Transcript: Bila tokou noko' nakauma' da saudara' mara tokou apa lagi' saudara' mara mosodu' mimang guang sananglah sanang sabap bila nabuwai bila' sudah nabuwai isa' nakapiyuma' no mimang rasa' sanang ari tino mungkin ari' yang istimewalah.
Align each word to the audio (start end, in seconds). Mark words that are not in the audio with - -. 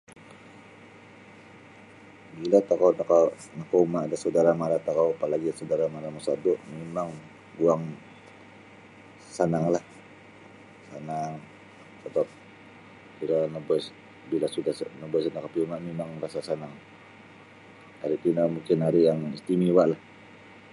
Bila 2.37 2.59
tokou 2.69 2.91
noko' 2.99 3.21
nakauma' 3.59 4.09
da 4.11 4.17
saudara' 4.23 4.59
mara 4.61 4.85
tokou 4.87 5.07
apa 5.15 5.25
lagi' 5.33 5.57
saudara' 5.59 5.93
mara 5.95 6.07
mosodu' 6.15 6.61
mimang 6.79 7.09
guang 7.57 7.83
sananglah 9.35 9.83
sanang 10.89 11.35
sabap 12.03 12.27
bila 13.19 13.37
nabuwai 13.53 13.81
bila' 14.29 14.53
sudah 14.55 14.73
nabuwai 14.99 15.21
isa' 15.23 15.35
nakapiyuma' 15.35 15.79
no 15.79 15.85
mimang 15.89 16.09
rasa' 16.23 16.47
sanang 16.49 16.73
ari 18.03 18.15
tino 18.23 18.43
mungkin 18.53 18.79
ari' 18.87 19.03
yang 19.07 19.19
istimewalah. 19.37 19.99